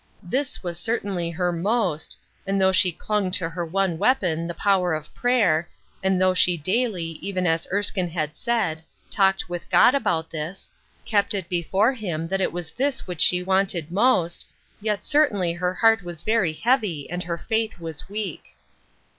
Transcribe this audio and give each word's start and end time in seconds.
This 0.23 0.63
was 0.63 0.79
certainly 0.79 1.29
her" 1.29 1.51
most," 1.71 2.17
and 2.47 2.59
though 2.59 2.71
she 2.71 2.91
glung 2.91 3.29
to 3.33 3.47
her 3.49 3.63
one 3.63 3.99
weapon, 3.99 4.47
the 4.47 4.55
power 4.55 4.95
of 4.95 5.13
prayer. 5.13 5.67
A 5.67 5.67
WAITING 5.67 5.67
WORKER. 5.67 5.99
2>°7 5.99 5.99
and 6.13 6.21
though 6.21 6.33
she 6.33 6.57
daily, 6.57 7.05
even 7.21 7.45
as 7.45 7.67
Erskine 7.71 8.09
had 8.09 8.35
said," 8.35 8.83
talked 9.11 9.47
with 9.47 9.69
God 9.69 9.93
about 9.93 10.31
this," 10.31 10.71
kept 11.05 11.35
it 11.35 11.47
before 11.47 11.93
Him 11.93 12.27
that 12.29 12.41
it 12.41 12.51
was 12.51 12.71
this 12.71 13.05
which 13.05 13.21
she 13.21 13.43
wanted 13.43 13.91
most, 13.91 14.47
yet 14.81 15.03
cer 15.05 15.29
tainly 15.29 15.55
her 15.59 15.75
heart 15.75 16.01
was 16.01 16.23
very 16.23 16.53
heavy 16.53 17.07
and 17.07 17.21
her 17.21 17.37
faith 17.37 17.77
was 17.77 18.09
weak. 18.09 18.55